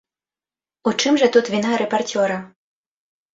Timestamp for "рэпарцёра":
1.83-2.41